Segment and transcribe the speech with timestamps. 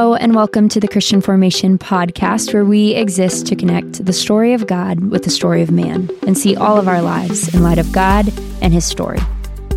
[0.00, 4.54] Hello, and welcome to the Christian Formation podcast, where we exist to connect the story
[4.54, 7.76] of God with the story of man and see all of our lives in light
[7.76, 8.32] of God
[8.62, 9.18] and his story.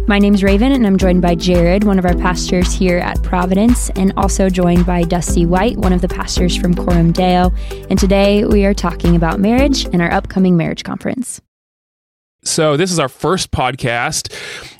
[0.07, 3.89] My name's Raven, and I'm joined by Jared, one of our pastors here at Providence,
[3.97, 7.51] and also joined by Dusty White, one of the pastors from Coram Deo.
[7.89, 11.41] And today we are talking about marriage and our upcoming marriage conference.
[12.45, 14.33] So, this is our first podcast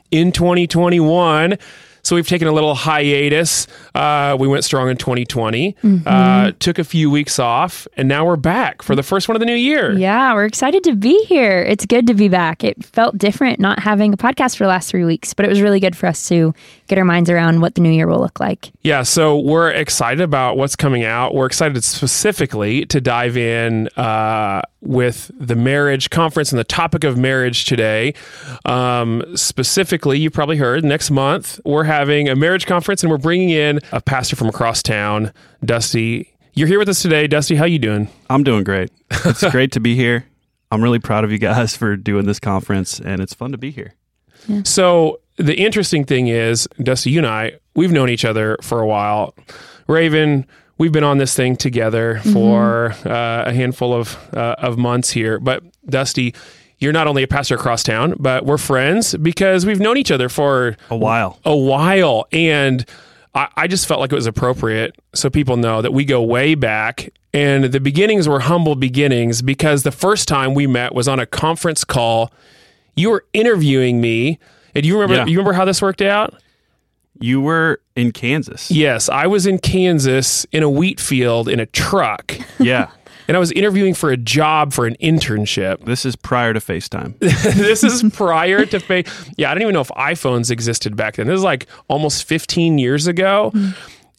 [0.09, 1.57] in 2021.
[2.05, 3.65] So we've taken a little hiatus.
[3.95, 6.05] Uh, we went strong in 2020, Mm-hmm.
[6.07, 9.39] uh, took a few weeks off, and now we're back for the first one of
[9.39, 9.93] the new year.
[9.97, 11.61] Yeah, we're excited to be here.
[11.61, 12.63] It's good to be back.
[12.63, 15.61] It felt different not having a podcast for the last three weeks, but it was
[15.61, 16.53] really good for us to
[16.87, 18.71] get our minds around what the new year will look like.
[18.81, 21.33] Yeah, so we're excited about what's coming out.
[21.33, 27.17] We're excited specifically to dive in uh, with the marriage conference and the topic of
[27.17, 28.13] marriage today.
[28.65, 33.51] Um, specifically, you probably heard next month we're having a marriage conference and we're bringing
[33.51, 35.31] in a pastor from across town,
[35.63, 36.33] Dusty.
[36.53, 37.55] You're here with us today, Dusty.
[37.55, 38.09] How you doing?
[38.31, 38.89] I'm doing great.
[39.11, 40.25] It's great to be here.
[40.71, 43.69] I'm really proud of you guys for doing this conference, and it's fun to be
[43.69, 43.93] here.
[44.63, 48.87] So the interesting thing is, Dusty, you and I, we've known each other for a
[48.87, 49.35] while.
[49.87, 50.47] Raven,
[50.79, 55.39] we've been on this thing together for uh, a handful of uh, of months here.
[55.39, 56.33] But Dusty,
[56.83, 60.29] you're not only a pastor across town, but we're friends because we've known each other
[60.29, 61.39] for A while.
[61.45, 62.85] a while, and
[63.33, 66.53] I, I just felt like it was appropriate so people know that we go way
[66.55, 67.09] back.
[67.35, 71.25] And the beginnings were humble beginnings because the first time we met was on a
[71.25, 72.31] conference call.
[72.95, 74.37] You were interviewing me.
[74.75, 75.25] And you remember Yeah.
[75.25, 76.35] you remember how this worked out?
[77.19, 78.69] You were in Kansas.
[78.69, 82.35] Yes, I was in Kansas in a wheat field in a truck.
[82.59, 82.89] Yeah.
[83.27, 85.85] And I was interviewing for a job for an internship.
[85.85, 87.17] This is prior to FaceTime.
[87.19, 89.03] this is prior to fa-
[89.37, 92.77] yeah i don't even know if iphones existed back then this is like almost 15
[92.77, 93.51] years ago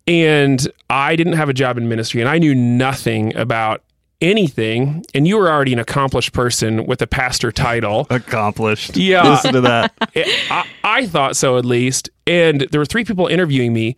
[0.06, 3.82] and i didn't have a job in ministry and i knew nothing about
[4.20, 8.96] anything and you were already an accomplished person with a pastor title Accomplished.
[8.96, 9.28] Yeah.
[9.28, 9.92] Listen to that.
[10.50, 13.96] I, I thought so at least and there were three people interviewing me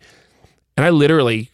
[0.75, 1.49] and i literally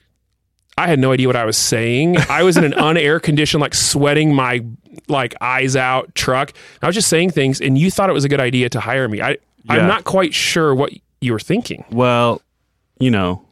[0.78, 3.74] i had no idea what i was saying i was in an unair conditioned like
[3.74, 4.64] sweating my
[5.08, 6.52] like eyes out truck
[6.82, 9.08] i was just saying things and you thought it was a good idea to hire
[9.08, 9.74] me i Yeah.
[9.74, 10.92] i'm not quite sure what
[11.22, 12.42] you were thinking Well,
[13.00, 13.46] you know,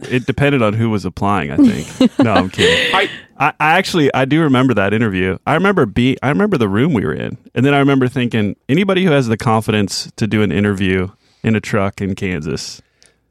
[0.00, 2.18] it depended on who was applying, I think.
[2.18, 2.94] No, I'm kidding.
[2.94, 5.38] i I, I actually I do remember that interview.
[5.46, 7.36] I remember be I remember the room we were in.
[7.54, 11.08] And then I remember thinking, anybody who has the confidence to do an interview
[11.42, 12.80] in a truck in Kansas,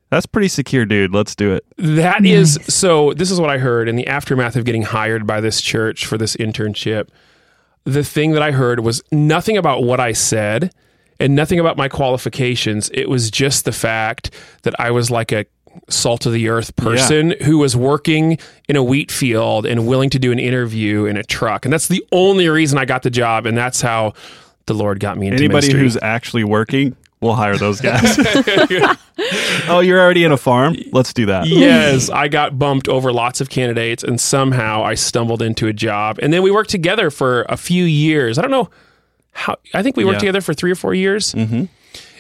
[0.09, 1.13] that's pretty secure, dude.
[1.13, 1.66] Let's do it.
[1.78, 3.13] That is so.
[3.13, 6.18] This is what I heard in the aftermath of getting hired by this church for
[6.18, 7.09] this internship.
[7.84, 10.73] The thing that I heard was nothing about what I said
[11.19, 12.90] and nothing about my qualifications.
[12.94, 14.31] It was just the fact
[14.63, 15.46] that I was like a
[15.90, 20.19] salt of the earth person who was working in a wheat field and willing to
[20.19, 21.66] do an interview in a truck.
[21.66, 23.46] And that's the only reason I got the job.
[23.46, 24.13] And that's how
[24.66, 25.79] the Lord got me into Anybody ministry.
[25.79, 28.17] who's actually working, we'll hire those guys.
[29.69, 30.75] oh, you're already in a farm?
[30.91, 31.47] Let's do that.
[31.47, 36.19] yes, I got bumped over lots of candidates and somehow I stumbled into a job.
[36.22, 38.38] And then we worked together for a few years.
[38.38, 38.69] I don't know
[39.31, 40.19] how, I think we worked Yeah.
[40.31, 41.33] together for three or four years.
[41.33, 41.66] Mm-hmm.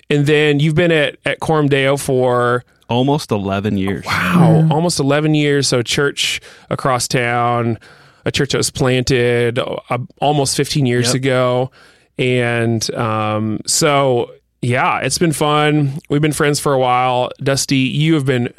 [0.09, 4.05] And then you've been at, at Coram Deo for, Almost 11 years.
[4.05, 5.67] wow, almost 11 years.
[5.67, 7.77] So, church across town,
[8.23, 11.15] a church that was planted uh, almost 15 years Yep.
[11.15, 11.71] ago.
[12.17, 14.31] And um, so,
[14.67, 15.99] yeah, it's been fun.
[16.09, 17.31] We've been friends for a while.
[17.41, 18.53] Dusty, you have been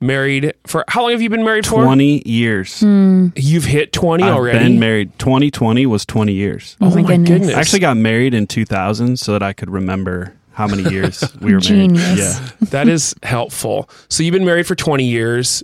[0.00, 1.82] married for how long have you been married for?
[1.82, 2.80] 20 years.
[2.80, 3.28] Hmm.
[3.34, 4.58] You've hit 20 I've already.
[4.58, 5.18] been married.
[5.18, 6.76] 2020 was 20 years.
[6.80, 7.54] Oh, my oh goodness.
[7.54, 11.54] I actually got married in 2000 so that I could remember how many years we
[11.54, 11.98] were Genius.
[11.98, 12.18] married.
[12.18, 12.48] Yeah.
[12.70, 13.88] that is helpful.
[14.08, 15.62] So you've been married for 20 years.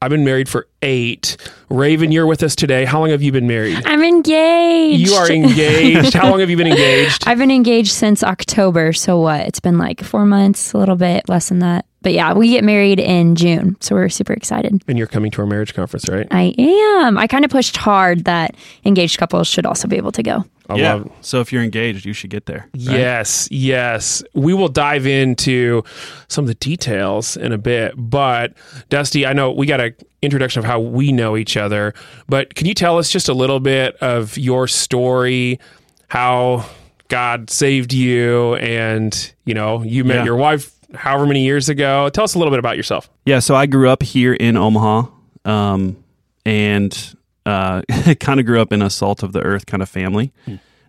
[0.00, 1.36] I've been married for eight.
[1.68, 2.84] Raven, you're with us today.
[2.84, 3.82] How long have you been married?
[3.86, 5.08] I'm engaged.
[5.08, 6.12] You are engaged.
[6.14, 7.24] How long have you been engaged?
[7.26, 8.92] I've been engaged since October.
[8.92, 9.40] So what?
[9.46, 11.86] It's been like four months, a little bit less than that.
[12.02, 13.76] But yeah, we get married in June.
[13.80, 14.82] So we're super excited.
[14.88, 16.26] And you're coming to our marriage conference, right?
[16.30, 17.16] I am.
[17.16, 20.44] I kind of pushed hard that engaged couples should also be able to go.
[20.68, 20.94] I yeah.
[20.94, 22.68] love So if you're engaged, you should get there.
[22.74, 22.98] right?
[22.98, 24.22] Yes, yes.
[24.34, 25.84] We will dive into
[26.28, 27.94] some of the details in a bit.
[27.96, 28.54] But
[28.88, 31.92] Dusty, I know we got an introduction of how we know each other,
[32.28, 35.60] but can you tell us just a little bit of your story,
[36.08, 36.64] how
[37.08, 40.24] God saved you, and you know, you met Yeah.
[40.24, 42.08] your wife however many years ago.
[42.08, 43.10] Tell us a little bit about yourself.
[43.26, 45.08] Yeah, so I grew up here in Omaha,
[45.44, 46.02] um,
[46.46, 47.14] and
[47.44, 47.82] uh,
[48.20, 50.32] kind of grew up in a salt of the earth kind of family.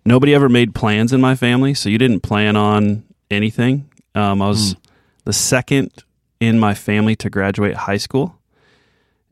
[0.05, 3.89] Nobody ever made plans in my family, so you didn't plan on anything.
[4.15, 4.75] Um, I was
[5.25, 5.91] the second
[6.39, 8.37] in my family to graduate high school,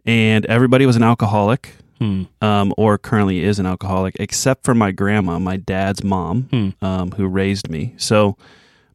[0.05, 2.23] and everybody was an alcoholic Hmm.
[2.41, 6.69] um, or currently is an alcoholic, except for my grandma, my dad's mom, Hmm.
[6.85, 7.93] um, who raised me.
[7.97, 8.37] So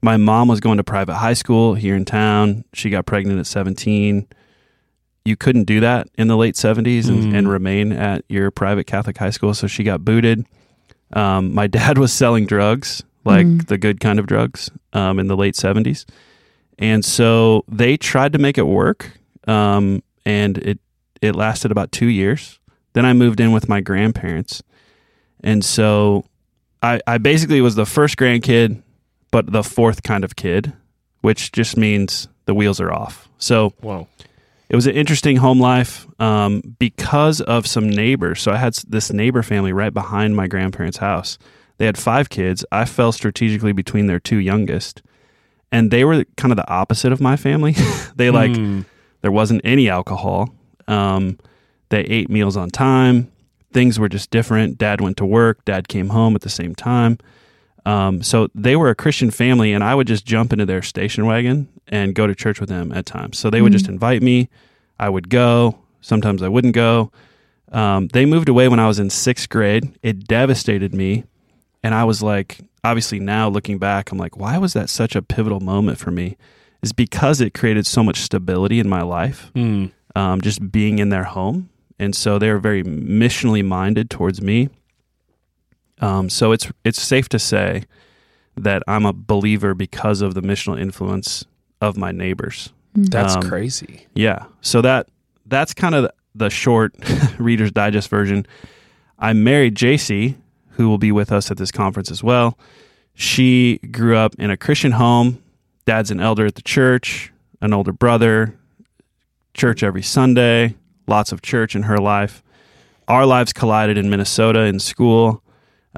[0.02, 2.64] my mom was going to private high school here in town.
[2.72, 4.26] She got pregnant at 17.
[5.24, 7.34] You couldn't do that in the late 70s and, Hmm.
[7.34, 9.54] and remain at your private Catholic high school.
[9.54, 10.44] So she got booted.
[11.12, 13.66] Um, my dad was selling drugs, like Mm.
[13.68, 16.04] the good kind of drugs, um, in the late 70s.
[16.78, 19.12] And so they tried to make it work.
[19.46, 20.80] Um, and it,
[21.22, 22.58] it lasted about two years.
[22.92, 24.62] Then I moved in with my grandparents.
[25.42, 26.24] And so
[26.82, 28.82] I, I basically was the first grandkid,
[29.30, 30.72] but the fourth kind of kid,
[31.20, 33.28] which just means the wheels are off.
[33.38, 34.08] So Wow.
[34.68, 38.40] it was an interesting home life um, because of some neighbors.
[38.40, 41.38] So I had this neighbor family right behind my grandparents' house.
[41.78, 42.64] They had five kids.
[42.72, 45.02] I fell strategically between their two youngest,
[45.70, 47.74] and they were kind of the opposite of my family.
[48.16, 48.82] they like Hmm.
[49.20, 50.54] there wasn't any alcohol.
[50.88, 51.38] Um,
[51.88, 53.30] they ate meals on time.
[53.72, 54.78] Things were just different.
[54.78, 55.64] Dad went to work.
[55.64, 57.18] Dad came home at the same time.
[57.84, 61.26] Um, so they were a Christian family, and I would just jump into their station
[61.26, 63.38] wagon and go to church with them at times.
[63.38, 64.48] So they would just invite me.
[64.98, 65.78] I would go.
[66.00, 67.12] Sometimes I wouldn't go.
[67.70, 69.96] Um, they moved away when I was in sixth grade.
[70.02, 71.24] It devastated me.
[71.82, 75.22] And I was like, obviously now looking back, I'm like, why was that such a
[75.22, 76.36] pivotal moment for me?
[76.82, 79.86] Is because it created so much stability in my life, Hmm.
[80.16, 81.68] Um, just being in their home.
[81.98, 84.68] And so they were very missionally minded towards me.
[86.00, 87.84] Um, so it's it's safe to say
[88.56, 91.44] that I'm a believer because of the missional influence
[91.80, 92.72] of my neighbors.
[92.94, 94.06] That's Um, crazy.
[94.14, 94.44] Yeah.
[94.60, 95.08] So that
[95.46, 96.94] that's kind of the short
[97.38, 98.46] Reader's Digest version.
[99.18, 100.34] I married JC,
[100.72, 102.58] who will be with us at this conference as well.
[103.14, 105.42] She grew up in a Christian home.
[105.86, 108.54] Dad's an elder at the church, an older brother,
[109.56, 110.74] church every Sunday,
[111.06, 112.42] lots of church in her life.
[113.08, 115.42] Our lives collided in Minnesota in school.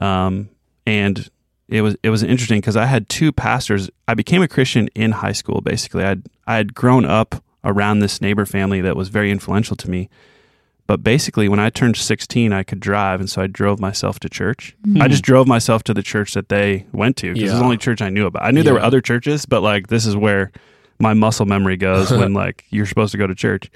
[0.01, 0.49] Um,
[0.87, 1.29] and
[1.69, 3.91] it was it was interesting because I had two pastors.
[4.07, 5.61] I became a Christian in high school.
[5.61, 6.17] Basically, I
[6.47, 10.09] I had grown up around this neighbor family that was very influential to me.
[10.87, 14.29] But basically, when I turned 16, I could drive, and so I drove myself to
[14.31, 14.75] church.
[14.99, 17.59] I just drove myself to the church that they went to because Yeah.
[17.59, 18.43] the only church I knew about.
[18.43, 20.51] I knew there were other churches, but like this is where
[20.99, 23.71] my muscle memory goes when like you're supposed to go to church.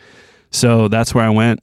[0.50, 1.60] So that's where I went.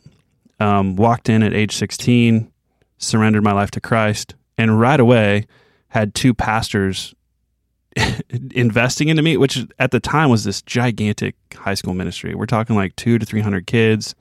[0.60, 2.52] Um, walked in at age 16,
[2.98, 5.48] surrendered my life to Christ, and right away
[5.90, 7.16] had two pastors
[8.52, 12.36] investing into me, which at the time was this gigantic high school ministry.
[12.36, 14.16] We're talking like two to 300 kids,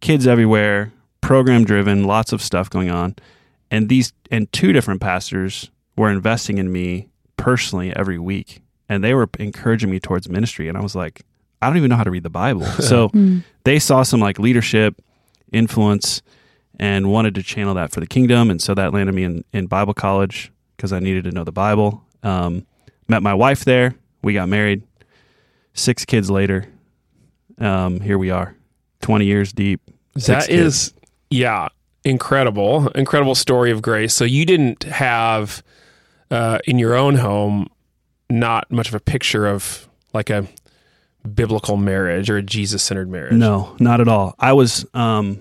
[0.00, 3.16] kids everywhere, program driven, lots of stuff going on.
[3.70, 8.61] And these, and two different pastors were investing in me personally every week.
[8.92, 10.68] And they were encouraging me towards ministry.
[10.68, 11.22] And I was like,
[11.62, 12.66] I don't even know how to read the Bible.
[12.80, 13.10] So
[13.64, 15.00] they saw some like leadership
[15.52, 16.20] influence
[16.78, 18.50] and wanted to channel that for the kingdom.
[18.50, 21.52] And so that landed me in, in Bible college because I needed to know the
[21.52, 22.02] Bible.
[22.22, 22.66] Um,
[23.08, 23.94] met my wife there.
[24.22, 24.82] We got married.
[25.74, 26.66] Six kids later,
[27.58, 28.54] um, here we are,
[29.00, 29.80] 20 years deep.
[30.16, 30.76] Six That kids.
[30.76, 30.94] is,
[31.30, 31.68] yeah,
[32.04, 34.12] incredible, incredible story of grace.
[34.12, 35.62] So you didn't have
[36.30, 37.68] uh, in your own home
[38.32, 40.46] not much of a picture of like a
[41.34, 43.34] biblical marriage or a Jesus centered marriage.
[43.34, 44.34] No, not at all.
[44.38, 45.40] I was um,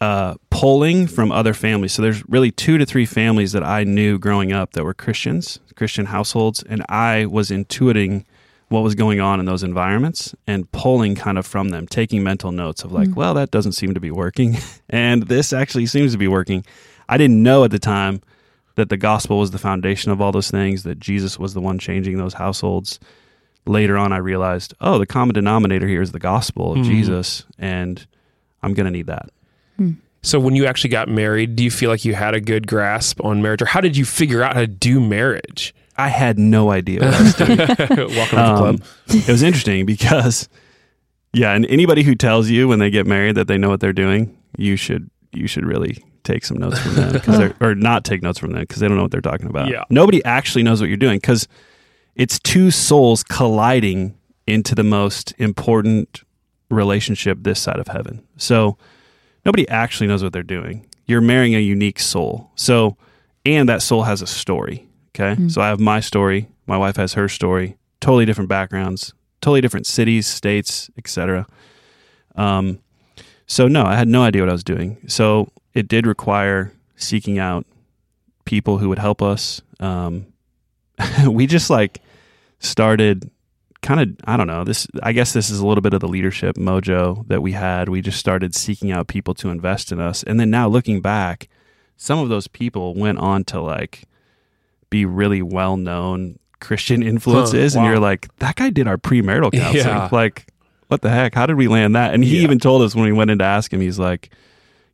[0.00, 1.92] uh, pulling from other families.
[1.92, 5.58] So there's really two to three families that I knew growing up that were Christians,
[5.74, 8.24] Christian households, and I was intuiting
[8.68, 12.50] what was going on in those environments and pulling kind of from them, taking mental
[12.50, 14.56] notes of like, well, that doesn't seem to be working,
[14.88, 16.64] and this actually seems to be working.
[17.08, 18.22] I didn't know at the time
[18.76, 21.78] that the gospel was the foundation of all those things, that Jesus was the one
[21.78, 22.98] changing those households
[23.66, 26.84] later on I realized, oh, the common denominator here is the gospel of Mhm.
[26.84, 28.06] Jesus, and
[28.62, 29.28] I'm going to need that.
[30.22, 33.24] So when you actually got married, do you feel like you had a good grasp
[33.24, 35.72] on marriage, or how did you figure out how to do marriage?
[35.96, 37.58] I had no idea what I was doing.
[37.58, 38.82] Welcome to the Um, club.
[39.08, 40.48] it was interesting because,
[41.32, 43.92] yeah, and anybody who tells you when they get married that they know what they're
[43.92, 48.04] doing, you should you should really take some notes from them 'cause they're- or not
[48.04, 49.68] take notes from them because they don't know what they're talking about.
[49.70, 49.84] Yeah.
[49.88, 51.48] Nobody actually knows what you're doing because
[52.14, 54.14] it's two souls colliding
[54.46, 56.22] into the most important
[56.70, 58.22] relationship this side of heaven.
[58.36, 58.76] So
[59.44, 60.86] nobody actually knows what they're doing.
[61.06, 62.50] You're marrying a unique soul.
[62.56, 62.96] So,
[63.44, 64.86] and that soul has a story.
[65.18, 65.48] Okay.
[65.48, 66.48] So I have my story.
[66.66, 67.76] My wife has her story.
[68.00, 71.46] Totally different backgrounds, totally different cities, states, etc.
[72.34, 72.80] Um,
[73.46, 74.98] so no, I had no idea what I was doing.
[75.06, 77.66] So it did require seeking out
[78.44, 79.60] people who would help us.
[79.80, 80.26] Um,
[81.28, 82.00] we just like
[82.58, 83.30] started
[83.82, 84.86] kind of I don't know this.
[85.02, 87.88] I guess this is a little bit of the leadership mojo that we had.
[87.88, 91.48] We just started seeking out people to invest in us, and then now looking back,
[91.96, 94.04] some of those people went on to like
[94.88, 99.52] be really well known Christian influences, Huh, and you're like, that guy did our premarital
[99.52, 99.84] counseling.
[99.84, 100.08] Yeah.
[100.10, 100.46] Like,
[100.88, 101.34] what the heck?
[101.34, 102.14] How did we land that?
[102.14, 102.42] And he Yeah.
[102.44, 104.30] even told us when we went in to ask him, he's like,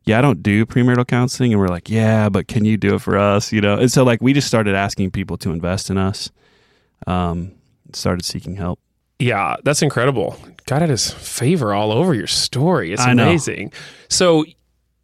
[0.05, 1.53] yeah, I don't do premarital counseling.
[1.53, 3.51] And we're like, yeah, but can you do it for us?
[3.51, 3.77] You know?
[3.77, 6.31] And so, like, we just started asking people to invest in us,
[7.07, 7.51] um,
[7.93, 8.79] started seeking help.
[9.19, 10.37] Yeah, that's incredible.
[10.65, 12.91] God had his favor all over your story.
[12.91, 13.71] It's amazing.
[14.09, 14.43] So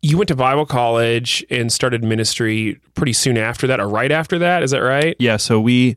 [0.02, 4.40] you went to Bible college and started ministry pretty soon after that, or right after
[4.40, 4.64] that.
[4.64, 5.16] Is that right?
[5.20, 5.38] Yeah.
[5.38, 5.96] So, we,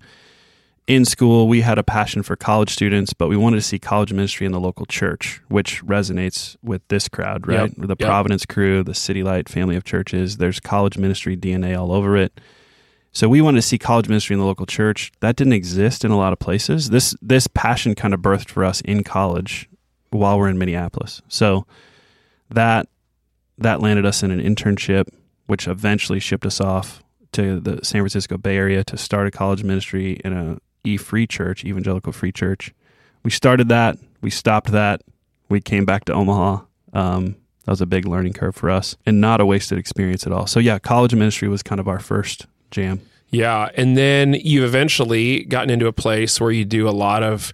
[0.87, 4.13] in school, we had a passion for college students, but we wanted to see college
[4.13, 7.71] ministry in the local church, which resonates with this crowd, right?
[7.71, 8.09] Yep, The yep.
[8.09, 10.39] Providence crew, the City Light family of churches.
[10.39, 12.41] There's college ministry DNA all over it.
[13.13, 15.13] So we wanted to see college ministry in the local church.
[15.21, 16.91] That didn't exist in a lot of places.
[16.91, 19.69] This this passion kind of birthed for us in college
[20.11, 21.21] while we're in Minneapolis.
[21.29, 21.67] So
[22.51, 22.89] that
[23.59, 25.09] that landed us in an internship,
[25.47, 29.63] which eventually shipped us off to the San Francisco Bay Area to start a college
[29.63, 32.75] ministry in a E Free Church, Evangelical Free Church.
[33.23, 33.99] We started that.
[34.21, 35.03] We stopped that.
[35.49, 36.65] We came back to Omaha.
[36.93, 40.33] Um, that was a big learning curve for us, and not a wasted experience at
[40.33, 40.47] all.
[40.47, 43.01] So yeah, college ministry was kind of our first jam.
[43.31, 43.71] Yeah.
[43.75, 47.53] And then you've eventually gotten into a place where you do a lot of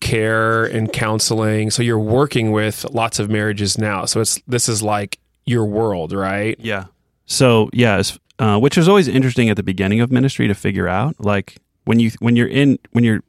[0.00, 1.70] care and counseling.
[1.70, 4.04] So you're working with lots of marriages now.
[4.06, 6.58] So it's this is like your world, right?
[6.58, 6.86] Yeah.
[7.26, 8.02] So yeah,
[8.38, 11.14] uh, which is always interesting at the beginning of ministry to figure out.
[11.20, 13.22] Like when you when you're in when you're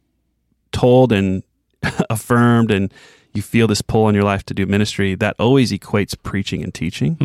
[0.71, 1.43] told and
[2.09, 2.93] affirmed and
[3.33, 6.73] you feel this pull in your life to do ministry, that always equates preaching and
[6.73, 7.17] teaching.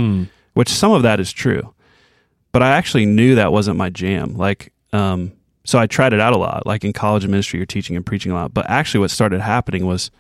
[0.55, 1.73] Which some of that is true,
[2.53, 4.37] but I actually knew that wasn't my jam.
[4.37, 5.33] Like, um,
[5.65, 6.67] so I tried it out a lot.
[6.67, 8.53] Like in college and ministry, you're teaching and preaching a lot.
[8.53, 10.11] But actually, what started happening was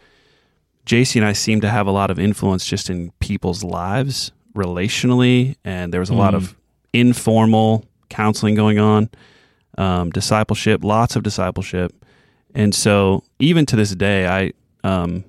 [0.86, 5.56] JC and I seemed to have a lot of influence just in people's lives relationally,
[5.64, 6.56] and there was a lot of
[6.92, 9.10] informal counseling going on,
[9.78, 12.04] um, discipleship, lots of discipleship,
[12.54, 15.24] and so even to this day, I um,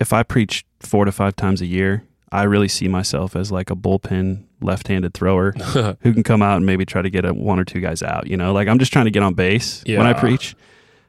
[0.00, 3.70] if I preach four to five times a year, I really see myself as like
[3.70, 5.52] a bullpen left-handed thrower
[6.00, 8.26] who can come out and maybe try to get a one or two guys out.
[8.26, 10.56] You know, like I'm just trying to get on base when I preach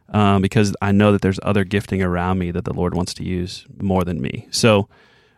[0.09, 3.23] um, because I know that there's other gifting around me that the Lord wants to
[3.23, 4.47] use more than me.
[4.51, 4.87] So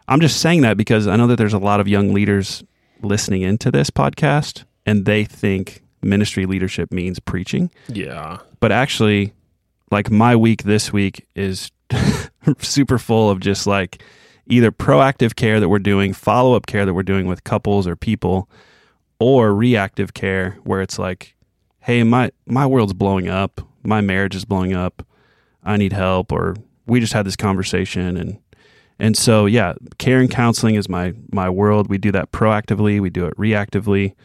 [0.08, 2.63] I'm just saying that because I know that there's a lot of young leaders
[3.01, 7.72] listening into this podcast and they think ministry leadership means preaching.
[7.88, 8.39] Yeah.
[8.60, 9.34] But actually,
[9.91, 11.72] like my week this week is
[12.60, 14.03] super full of just like
[14.48, 17.96] either proactive care that we're doing, follow up care that we're doing with couples or
[17.96, 18.50] people,
[19.20, 21.36] or reactive care where it's like,
[21.82, 25.06] hey, my my world's blowing up, my marriage is blowing up,
[25.63, 28.39] I need help, or we just had this conversation and
[28.98, 31.89] and so yeah, care and counseling is my my world.
[31.89, 34.15] We do that proactively, we do it reactively,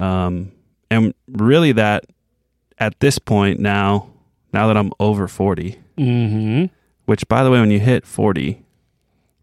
[0.00, 0.52] um,
[0.90, 2.04] and really that
[2.78, 4.08] at this point now,
[4.52, 6.66] now that I'm over forty, Mm-hmm.
[7.06, 8.62] which by the way, when you hit forty,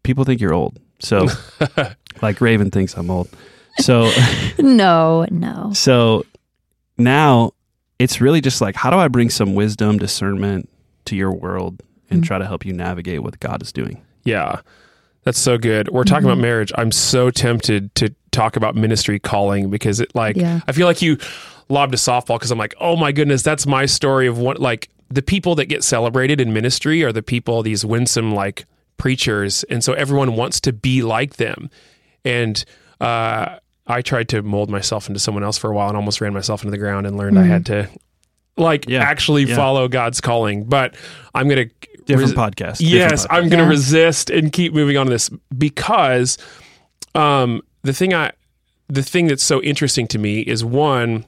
[0.03, 0.79] people think you're old.
[0.99, 1.27] So
[2.21, 3.27] like Raven thinks I'm old.
[3.79, 4.09] So
[4.59, 5.71] No, no.
[5.73, 6.25] so
[6.97, 7.51] now
[7.99, 10.69] it's really just like how do I bring some wisdom, discernment
[11.05, 12.25] to your world and Mm.
[12.27, 14.01] try to help you navigate what God is doing.
[14.23, 14.61] Yeah.
[15.25, 15.89] That's so good.
[15.89, 16.72] We're talking about marriage.
[16.75, 20.62] I'm so tempted to talk about ministry calling because it like Yeah.
[20.67, 21.17] I feel like you
[21.67, 24.89] lobbed a softball because I'm like, oh my goodness, that's my story of what like
[25.10, 28.65] the people that get celebrated in ministry are the people, these winsome like
[28.98, 29.63] preachers.
[29.65, 31.70] And so everyone wants to be like them.
[32.24, 32.63] And
[33.01, 36.34] uh I tried to mold myself into someone else for a while and almost ran
[36.34, 37.88] myself into the ground and learned I had to
[38.57, 39.01] like Yeah.
[39.01, 39.55] actually Yeah.
[39.55, 40.63] follow God's calling.
[40.63, 40.95] But
[41.33, 41.65] I'm gonna
[42.05, 42.77] Different res- podcast.
[42.77, 42.81] different
[43.12, 43.27] Yes, podcast.
[43.31, 43.69] I'm going to Yeah.
[43.69, 46.38] resist and keep moving on to this because
[47.15, 48.31] um, the thing I
[48.88, 51.25] the thing that's so interesting to me is one,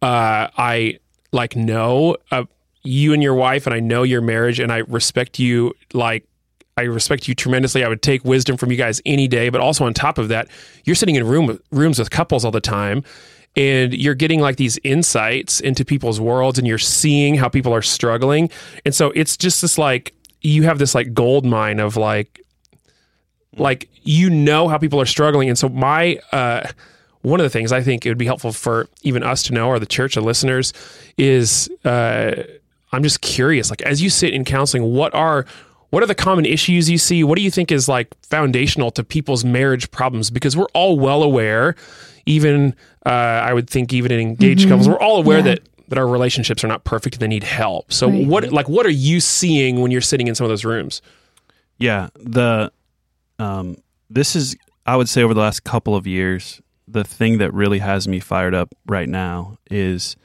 [0.00, 0.98] uh, I
[1.32, 2.44] like know uh,
[2.82, 6.24] you and your wife, and I know your marriage, and I respect you like.
[6.78, 7.84] I respect you tremendously.
[7.84, 10.48] I would take wisdom from you guys any day, but also on top of that,
[10.86, 13.04] you're sitting in room rooms with couples all the time,
[13.56, 17.82] and you're getting like these insights into people's worlds, and you're seeing how people are
[17.82, 18.50] struggling,
[18.84, 22.40] and so it's just this like you have this like gold mine of like
[23.56, 25.48] like you know how people are struggling.
[25.48, 26.66] And so my uh
[27.22, 29.68] one of the things i think it would be helpful for even us to know
[29.68, 30.72] or the church of listeners
[31.16, 32.34] is uh
[32.92, 35.46] i'm just curious like as you sit in counseling what are
[35.92, 39.04] what are the common issues you see what do you think is like foundational to
[39.04, 41.74] people's marriage problems because we're all well aware
[42.26, 42.74] even
[43.06, 45.44] uh i would think even in engaged couples we're all aware Yeah.
[45.54, 47.92] that that our relationships are not perfect and they need help.
[47.92, 48.26] So Right.
[48.26, 51.02] what like what are you seeing when you're sitting in some of those rooms?
[51.78, 52.72] Yeah, the
[53.38, 53.76] um,
[54.08, 54.56] this is
[54.86, 58.20] I would say over the last couple of years, the thing that really has me
[58.20, 60.16] fired up right now is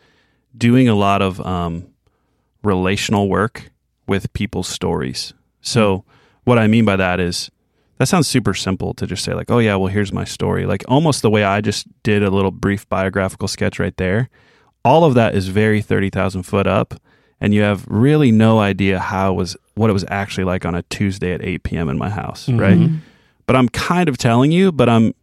[0.58, 1.88] doing a lot of um,
[2.64, 3.70] relational work
[4.08, 5.34] with people's stories.
[5.68, 6.04] So
[6.46, 7.52] what I mean by that is
[7.98, 10.66] that sounds super simple to just say like, oh yeah, well here's my story.
[10.66, 14.30] Like almost the way I just did a little brief biographical sketch right there.
[14.86, 16.94] All of that is very thirty thousand foot up,
[17.42, 20.76] and you have really no idea how it was what it was actually like on
[20.76, 21.90] a Tuesday at eight p.m.
[21.90, 22.78] in my house, right?
[22.78, 22.98] Mm-hmm.
[23.48, 25.14] But I'm kind of telling you, but I'm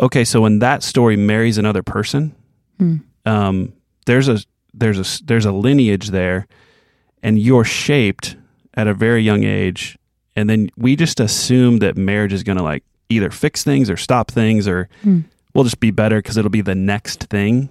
[0.00, 0.24] okay.
[0.24, 2.34] So when that story marries another person,
[2.78, 2.96] Hmm.
[3.24, 3.72] um,
[4.06, 4.38] there's a
[4.74, 6.46] there's a there's a lineage there,
[7.22, 8.36] and you're shaped
[8.78, 9.98] at a very young age,
[10.36, 13.96] and then we just assume that marriage is going to like either fix things or
[13.96, 15.20] stop things, or Hmm.
[15.54, 17.68] we'll just be better because it'll be the next thing,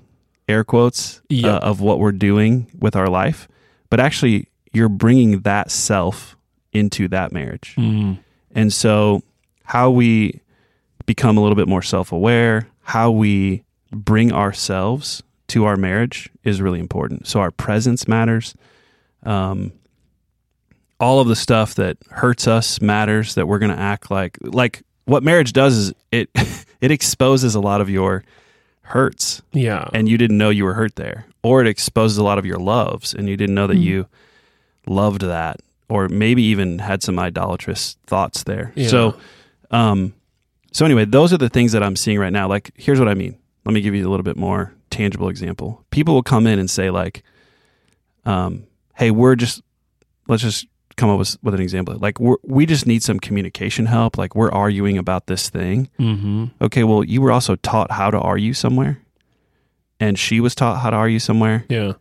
[0.49, 1.55] air quotes, Yeah.
[1.55, 3.47] uh, of what we're doing with our life.
[3.89, 6.35] But actually, you're bringing that self
[6.73, 7.73] into that marriage.
[8.53, 9.21] And so,
[9.63, 10.41] how we
[11.05, 16.61] become a little bit more self aware, how we bring ourselves to our marriage is
[16.61, 17.27] really important.
[17.27, 18.55] So, our presence matters.
[19.23, 19.71] Um,
[20.99, 24.81] all of the stuff that hurts us matters that we're going to act like like
[25.05, 26.29] what marriage does is it
[26.81, 28.23] it exposes a lot of your
[28.81, 29.41] hurts.
[29.51, 29.89] Yeah.
[29.93, 31.25] and you didn't know you were hurt there.
[31.43, 33.81] Or it exposes a lot of your loves and you didn't know that Mm.
[33.83, 34.07] you
[34.85, 35.57] loved that.
[35.89, 38.71] Or maybe even had some idolatrous thoughts there.
[38.75, 38.87] Yeah.
[38.87, 39.17] so
[39.71, 40.13] um
[40.71, 42.47] so anyway those are the things that i'm seeing right now.
[42.47, 43.37] Like here's what i mean.
[43.65, 45.83] Let me give you a little bit more tangible example.
[45.91, 47.23] People will come in and say like
[48.25, 49.61] um hey we're just
[50.27, 50.65] let's just
[50.97, 54.35] come up with, with an example like we're, we just need some communication help like
[54.35, 56.45] we're arguing about this thing mm-hmm.
[56.61, 58.99] okay, well, you were also taught how to argue somewhere,
[59.99, 61.93] and she was taught how to argue somewhere, Yeah.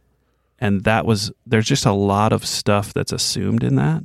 [0.59, 4.03] and that was there's just a lot of stuff that's assumed in that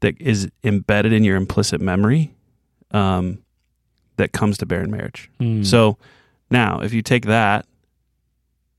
[0.00, 2.34] that is embedded in your implicit memory,
[2.90, 3.38] um,
[4.16, 5.30] that comes to bear in marriage.
[5.40, 5.64] Mm.
[5.64, 5.96] So
[6.50, 7.66] now, if you take that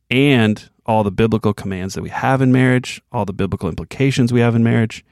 [0.10, 4.40] and all the biblical commands that we have in marriage, all the biblical implications we
[4.40, 5.04] have in marriage,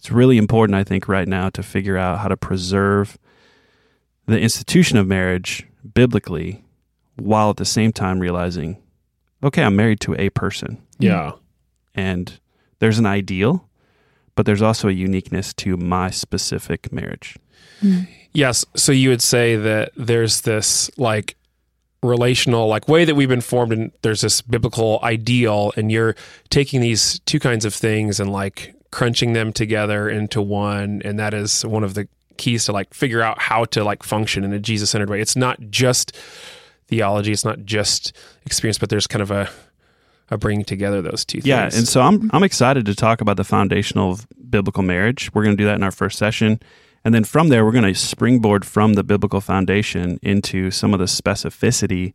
[0.00, 3.18] it's really important, I think, right now to figure out how to preserve
[4.24, 6.64] the institution of marriage biblically
[7.16, 8.78] while at the same time realizing,
[9.44, 11.32] okay, I'm married to a person yeah.
[11.94, 12.40] and
[12.78, 13.68] there's an ideal,
[14.36, 17.36] but there's also a uniqueness to my specific marriage.
[17.82, 18.10] Mm-hmm.
[18.32, 18.64] Yes.
[18.76, 21.36] So you would say that there's this like
[22.02, 26.16] relational like way that we've been formed and there's this biblical ideal and you're
[26.48, 31.32] taking these two kinds of things and like crunching them together into one and that
[31.34, 34.58] is one of the keys to like figure out how to like function in a
[34.58, 35.20] Jesus-centered way.
[35.20, 36.16] It's not just
[36.88, 39.48] theology, it's not just experience, but there's kind of a
[40.32, 41.76] a bringing together those two Yeah, things.
[41.78, 45.30] and so I'm I'm excited to talk about the foundational of biblical marriage.
[45.34, 46.60] We're going to do that in our first session.
[47.04, 51.00] And then from there we're going to springboard from the biblical foundation into some of
[51.00, 52.12] the specificity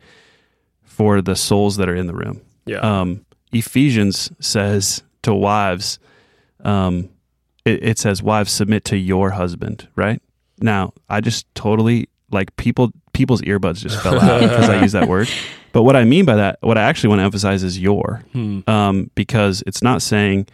[0.84, 2.42] for the souls that are in the room.
[2.66, 2.78] yeah.
[2.80, 6.00] Um, Ephesians says to wives,
[6.64, 7.10] um,
[7.66, 10.22] it, it says, "Wives, submit to your husband." Right
[10.60, 12.92] now, I just totally like people.
[13.14, 15.30] People's earbuds just fell out because I use that word.
[15.72, 18.60] But what I mean by that, what I actually want to emphasize is your, Hmm.
[18.68, 20.48] um, because it's not saying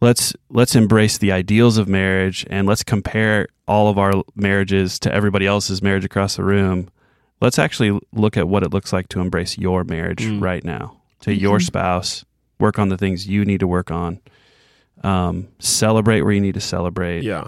[0.00, 5.12] let's let's embrace the ideals of marriage and let's compare all of our marriages to
[5.14, 6.88] everybody else's marriage across the room.
[7.40, 10.42] Let's actually look at what it looks like to embrace your marriage Mm.
[10.42, 11.62] right now to your Mhm.
[11.66, 12.24] spouse.
[12.58, 14.20] Work on the things you need to work on.
[15.04, 17.22] Um, celebrate where you need to celebrate.
[17.22, 17.44] yeah.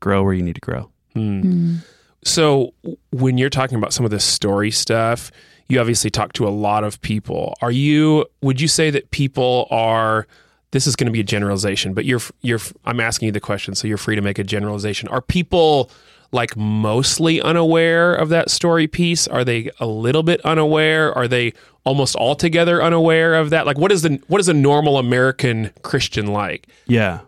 [0.00, 0.90] Grow where you need to grow.
[1.14, 1.40] Hmm.
[1.40, 1.84] Mm.
[2.24, 2.74] So,
[3.10, 5.30] when you're talking about some of this story stuff,
[5.68, 7.54] you obviously talk to a lot of people.
[7.62, 8.26] Are you?
[8.42, 10.26] Would you say that people are?
[10.70, 12.60] This is going to be a generalization, but you're you're.
[12.84, 15.08] I'm asking you the question, so you're free to make a generalization.
[15.08, 15.90] Are people
[16.30, 19.26] like mostly unaware of that story piece?
[19.26, 21.12] Are they a little bit unaware?
[21.14, 21.54] Are they
[21.88, 23.64] almost altogether unaware of that?
[23.66, 26.68] Like, what is the what is a normal American Christian like?
[26.86, 27.20] Yeah.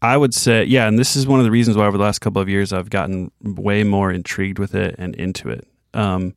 [0.00, 2.20] I would say, yeah, and this is one of the reasons why over the last
[2.20, 5.66] couple of years I've gotten way more intrigued with it and into it.
[5.94, 6.34] Um,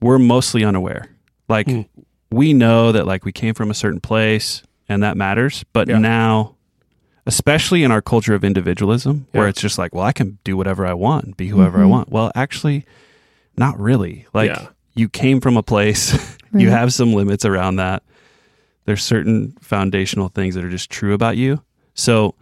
[0.00, 1.08] we're mostly unaware.
[1.48, 1.82] Like, Hmm.
[2.30, 5.98] we know that like we came from a certain place and that matters, but Yeah.
[5.98, 6.54] now,
[7.26, 10.86] especially in our culture of individualism, where it's just like, well, I can do whatever
[10.86, 11.90] I want, be whoever I Mhm.
[11.90, 12.08] want.
[12.10, 12.84] Well, actually,
[13.58, 14.26] not really.
[14.32, 14.68] Like, Yeah.
[14.94, 16.16] you came from a place,
[16.60, 18.02] you have some limits around that.
[18.84, 21.62] There's certain foundational things that are just true about you.
[21.94, 22.34] So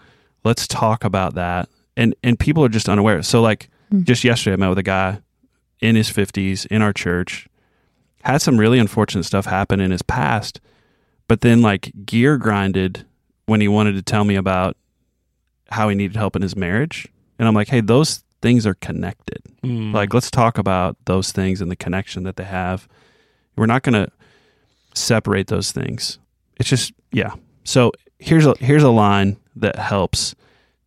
[0.44, 1.68] let's talk about that.
[1.96, 3.22] And and people are just unaware.
[3.22, 4.02] So like Hmm.
[4.04, 5.20] just yesterday I met with a guy
[5.80, 7.46] in his 50s in our church.
[8.22, 10.60] Had some really unfortunate stuff happen in his past,
[11.28, 13.04] but then like gear grinded
[13.46, 14.76] when he wanted to tell me about
[15.70, 17.06] how he needed help in his marriage.
[17.38, 19.42] And I'm like, hey, those things are connected.
[19.62, 19.92] Mm.
[19.92, 22.88] Like, let's talk about those things and the connection that they have.
[23.56, 24.10] We're not going to
[24.94, 26.18] separate those things.
[26.58, 27.34] It's just, yeah.
[27.64, 30.34] So here's a here's a line that helps.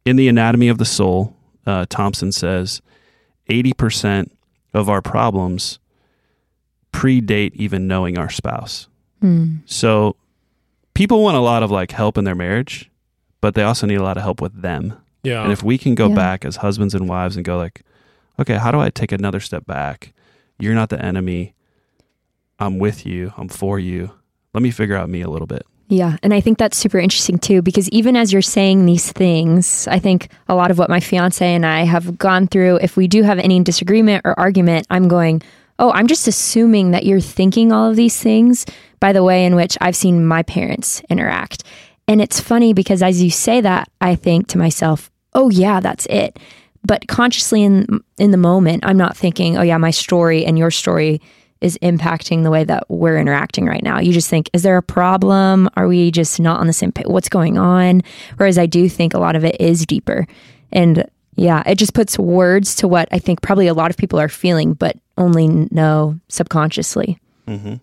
[0.06, 2.82] In the anatomy of the soul, uh, Thompson says,
[3.47, 4.32] eighty percent
[4.73, 5.80] of our problems
[6.93, 8.88] predate even knowing our spouse.
[9.21, 9.58] Hmm.
[9.65, 10.15] So
[10.93, 12.89] people want a lot of like help in their marriage,
[13.41, 14.93] but they also need a lot of help with them.
[15.23, 15.43] yeah.
[15.43, 16.15] And if we can go Yeah.
[16.15, 17.82] back as husbands and wives and go like,
[18.39, 20.13] okay, how do I take another step back?
[20.60, 21.53] You're not the enemy.
[22.60, 23.34] I'm with you.
[23.38, 24.12] I'm for you.
[24.54, 25.65] Let me figure out me a little bit.
[25.89, 26.17] Yeah.
[26.22, 30.00] And I think that's super interesting too, because even as you're saying these things, I
[30.00, 33.24] think a lot of what my fiance and I have gone through, if we do
[33.24, 35.41] have any disagreement or argument, I'm going,
[35.80, 38.65] oh, I'm just assuming that you're thinking all of these things
[39.00, 41.63] by the way in which I've seen my parents interact.
[42.08, 46.06] And it's funny because as you say that, I think to myself, oh, yeah, that's
[46.08, 46.38] it.
[46.86, 50.72] But consciously in in the moment, I'm not thinking, oh yeah, my story and your
[50.72, 51.22] story
[51.62, 54.00] is impacting the way that we're interacting right now.
[54.00, 55.70] You just think, is there a problem?
[55.76, 57.08] Are we just not on the same page?
[57.08, 58.02] What's going on?
[58.38, 60.28] Whereas I do think a lot of it is deeper.
[60.72, 64.20] And yeah, it just puts words to what I think probably a lot of people
[64.20, 67.20] are feeling, but only know subconsciously.
[67.48, 67.76] Mm-hmm.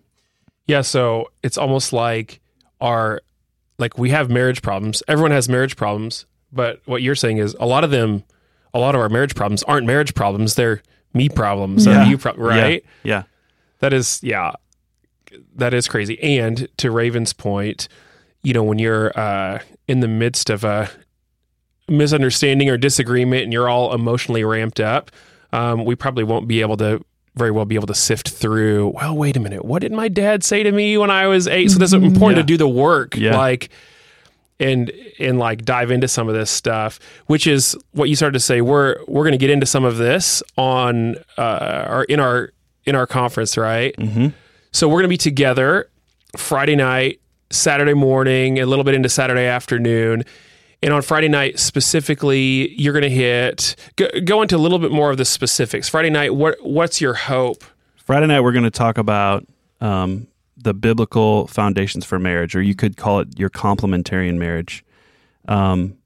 [0.67, 2.41] Yeah, so it's almost like
[2.81, 3.21] our
[3.77, 5.03] like we have marriage problems.
[5.07, 8.23] Everyone has marriage problems, but what you're saying is a lot of them
[8.73, 10.81] a lot of our marriage problems aren't marriage problems, they're
[11.13, 12.03] me problems Yeah.
[12.03, 12.83] or you pro- right?
[13.03, 13.23] Yeah.
[13.79, 14.53] That is yeah.
[15.55, 16.21] That is crazy.
[16.21, 17.87] And to Raven's point,
[18.43, 20.89] you know, when you're uh in the midst of a
[21.87, 25.11] misunderstanding or disagreement and you're all emotionally ramped up,
[25.53, 27.03] um, we probably won't be able to
[27.35, 30.41] very well be able to sift through, well, wait a minute, what did my dad
[30.43, 31.69] say to me when I was eight?
[31.69, 32.43] So that's important Yeah.
[32.43, 33.15] to do the work.
[33.15, 33.37] Yeah.
[33.37, 33.69] Like
[34.57, 38.39] and and like dive into some of this stuff, which is what you started to
[38.39, 38.61] say.
[38.61, 42.51] We're we're gonna get into some of this on uh our in our
[42.85, 43.95] in our conference, right?
[43.97, 44.27] Mm-hmm.
[44.71, 45.89] So we're going to be together
[46.37, 50.23] Friday night, Saturday morning, a little bit into Saturday afternoon.
[50.83, 54.91] And on Friday night specifically, you're going to hit go, go into a little bit
[54.91, 55.89] more of the specifics.
[55.89, 57.63] Friday night, what what's your hope?
[57.95, 59.47] Friday night, we're going to talk about
[59.81, 64.85] um, the biblical foundations for marriage, or you could call it your complementarian marriage.
[65.47, 65.97] Um,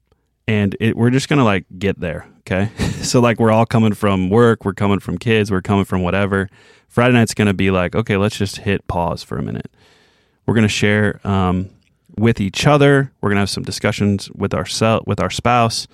[0.50, 2.26] and it, we're just going to like get there.
[2.40, 2.70] Okay.
[3.02, 6.48] so, like, we're all coming from work, we're coming from kids, we're coming from whatever.
[6.88, 9.70] Friday night's going to be like, okay, let's just hit pause for a minute.
[10.46, 11.70] We're going to share um,
[12.16, 13.12] with each other.
[13.20, 14.66] We're going to have some discussions with our
[15.06, 15.86] with our spouse.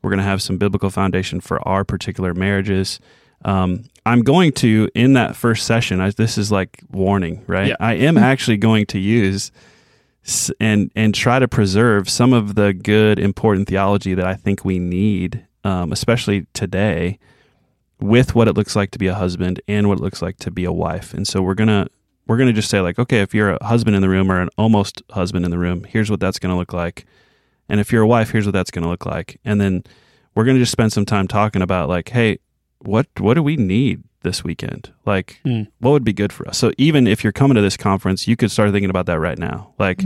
[0.00, 3.00] We're going to have some biblical foundation for our particular marriages.
[3.44, 6.00] Um, I'm going to in that first session.
[6.00, 7.68] I, this is like warning, right?
[7.68, 7.76] Yeah.
[7.80, 9.50] I am actually going to use
[10.58, 14.78] and and try to preserve some of the good, important theology that I think we
[14.78, 17.18] need, um, especially today,
[18.00, 20.50] with what it looks like to be a husband and what it looks like to
[20.50, 21.14] be a wife.
[21.14, 21.88] And so we're gonna
[22.26, 24.48] we're gonna just say like, okay, if you're a husband in the room or an
[24.56, 27.06] almost husband in the room, here's what that's gonna look like,
[27.68, 29.84] and if you're a wife, here's what that's gonna look like, and then
[30.34, 32.38] we're gonna just spend some time talking about like, hey,
[32.78, 34.90] what what do we need this weekend?
[35.06, 35.68] Like, Mm.
[35.78, 36.58] what would be good for us?
[36.58, 39.38] So even if you're coming to this conference, you could start thinking about that right
[39.38, 40.02] now, like,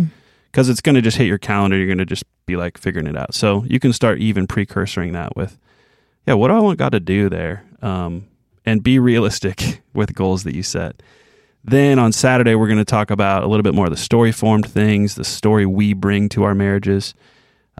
[0.52, 1.76] because it's gonna just hit your calendar.
[1.78, 3.34] You're gonna just be like figuring it out.
[3.34, 5.58] So you can start even precursoring that with,
[6.26, 7.64] yeah, what do I want God to do there?
[7.80, 8.26] Um,
[8.66, 11.02] and be realistic with goals that you set.
[11.64, 14.30] Then on Saturday, we're going to talk about a little bit more of the story
[14.32, 17.14] formed things, the story we bring to our marriages.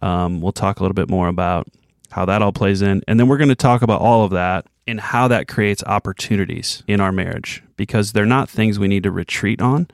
[0.02, 1.68] Um, we'll talk a little bit more about
[2.10, 3.02] how that all plays in.
[3.06, 6.82] And then we're going to talk about all of that and how that creates opportunities
[6.86, 9.86] in our marriage because they're not things we need to retreat on.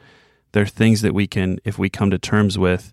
[0.53, 2.93] They're things that we can, if we come to terms with,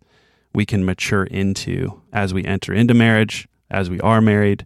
[0.53, 4.65] we can mature into as we enter into marriage, as we are married,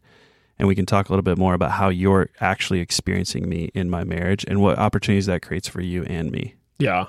[0.58, 3.90] and we can talk a little bit more about how you're actually experiencing me in
[3.90, 6.56] my marriage and what opportunities that creates for you and me.
[6.80, 7.08] Yeah.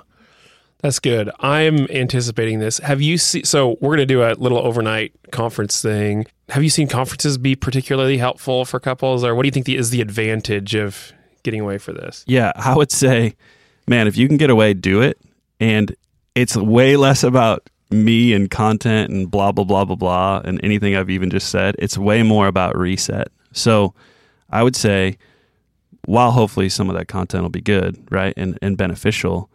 [0.81, 1.31] That's good.
[1.39, 2.77] I'm anticipating this.
[2.79, 3.43] Have you seen?
[3.45, 6.27] So we're going to do a little overnight conference thing.
[6.49, 9.75] Have you seen conferences be particularly helpful for couples, or what do you think the,
[9.75, 11.13] is the advantage of
[11.43, 12.23] getting away for this?
[12.27, 13.35] Yeah, I would say,
[13.87, 15.19] man, if you can get away, do it.
[15.59, 15.95] And
[16.35, 20.95] it's way less about me and content and blah, blah, blah, blah, blah, and anything
[20.95, 21.75] I've even just said.
[21.79, 23.29] It's way more about reset.
[23.51, 23.95] So
[24.49, 25.17] I would say,
[26.05, 29.49] while hopefully some of that content will be good, right, and, and beneficial,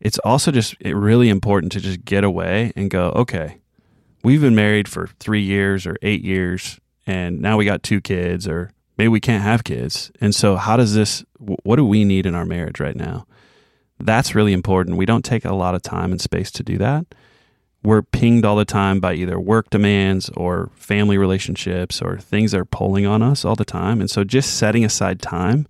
[0.00, 3.58] it's also just really important to just get away and go, okay,
[4.22, 8.46] we've been married for three years or eight years, and now we got two kids,
[8.46, 10.10] or maybe we can't have kids.
[10.20, 13.26] And so, how does this, what do we need in our marriage right now?
[13.98, 14.96] That's really important.
[14.98, 17.06] We don't take a lot of time and space to do that.
[17.86, 22.60] we're pinged all the time by either work demands or family relationships or things that
[22.60, 24.00] are pulling on us all the time.
[24.00, 25.68] And so just setting aside time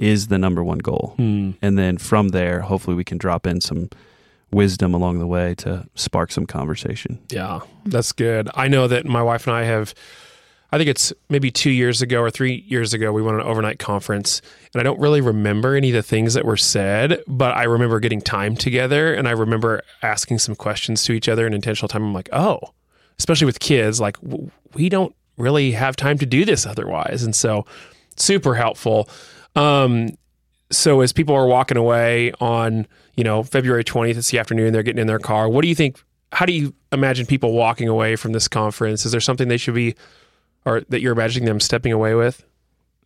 [0.00, 1.14] is the number one goal.
[1.16, 1.52] Hmm.
[1.62, 3.90] And then from there, hopefully we can drop in some
[4.50, 7.18] wisdom along the way to spark some conversation.
[7.30, 8.48] Yeah, that's good.
[8.54, 9.94] I know that my wife and I have,
[10.72, 13.46] I think it's maybe two years ago or three years ago, we went on an
[13.46, 14.42] overnight conference.
[14.72, 18.00] And I don't really remember any of the things that were said, but I remember
[18.00, 22.02] getting time together and I remember asking some questions to each other in intentional time.
[22.02, 22.60] I'm like, oh,
[23.18, 27.22] especially with kids, like w- we don't really have time to do this otherwise.
[27.22, 27.66] And so,
[28.16, 29.08] super helpful.
[29.56, 30.10] Um,
[30.70, 32.86] so as people are walking away on,
[33.16, 35.48] you know, February 20th, it's the afternoon, they're getting in their car.
[35.48, 36.02] What do you think?
[36.32, 39.04] How do you imagine people walking away from this conference?
[39.04, 39.96] Is there something they should be,
[40.64, 42.44] or that you're imagining them stepping away with?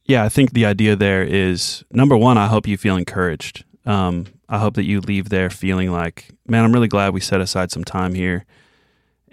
[0.05, 3.65] Yeah, I think the idea there is number one, I hope you feel encouraged.
[3.87, 7.41] Um, I hope that you leave there feeling like, man, I'm really glad we set
[7.41, 8.45] aside some time here.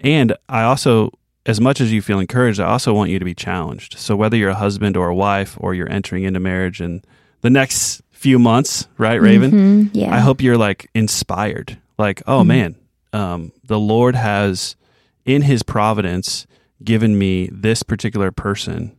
[0.00, 1.10] And I also,
[1.46, 3.98] as much as you feel encouraged, I also want you to be challenged.
[3.98, 7.02] So whether you're a husband or a wife or you're entering into marriage in
[7.40, 9.50] the next few months, right, Raven?
[9.50, 10.14] Mhm, yeah.
[10.14, 11.78] I hope you're like inspired.
[11.98, 12.46] Like, oh Mhm.
[12.46, 12.74] man,
[13.12, 14.76] um, the Lord has,
[15.24, 16.46] in His providence,
[16.84, 18.92] given me this particular person,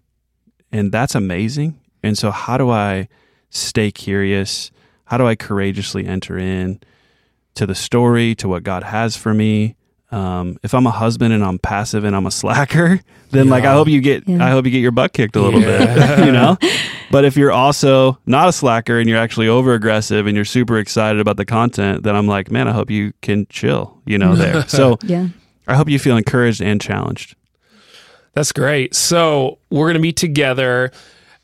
[0.71, 1.75] and that's amazing.
[2.01, 3.07] And so, how do I
[3.49, 4.71] stay curious?
[5.05, 6.79] How do I courageously enter in
[7.55, 9.75] to the story, to what God has for me?
[10.13, 12.99] Um, if I'm a husband and I'm passive and I'm a slacker,
[13.31, 14.45] then like I hope you get Yeah.
[14.45, 16.15] I hope you get your butt kicked a little Yeah.
[16.17, 16.57] bit, you know.
[17.11, 20.79] But if you're also not a slacker and you're actually over aggressive and you're super
[20.79, 24.35] excited about the content, then I'm like, man, I hope you can chill, you know,
[24.35, 24.67] there.
[24.67, 25.27] so yeah.
[25.67, 27.35] I hope you feel encouraged and challenged.
[28.33, 28.95] That's great.
[28.95, 30.91] So we're going to meet together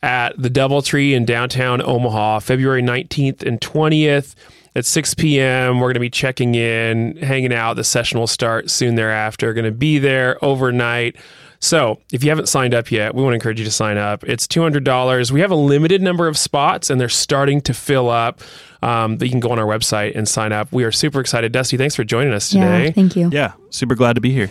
[0.02, 4.36] at the Doubletree in downtown Omaha, February 19th and 20th
[4.76, 5.80] at 6 p.m.
[5.80, 7.76] We're going to be checking in, hanging out.
[7.76, 9.54] The session will start soon thereafter.
[9.54, 11.16] Going to be there overnight.
[11.60, 14.24] So if you haven't signed up yet, we want to encourage you to sign up.
[14.24, 15.32] It's $200.
[15.32, 18.42] We have a limited number of spots and they're starting to fill up.
[18.82, 20.72] Um, but you can go on our website and sign up.
[20.72, 21.52] We are super excited.
[21.52, 22.86] Dusty, thanks for joining us today.
[22.86, 22.92] Yeah.
[22.92, 23.30] Thank you.
[23.30, 24.50] Yeah, super glad to be here.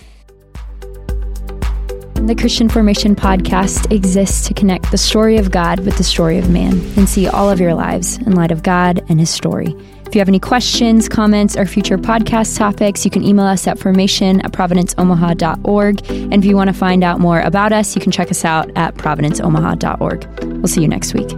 [2.26, 6.50] The Christian Formation podcast exists to connect the story of God with the story of
[6.50, 9.74] man and see all of your lives in light of God and his story.
[10.06, 13.78] If you have any questions, comments, or future podcast topics, you can email us at
[13.78, 16.10] formation at providenceomaha.org.
[16.10, 18.70] And if you want to find out more about us, you can check us out
[18.76, 20.44] at providenceomaha.org.
[20.44, 21.30] We'll see you next week.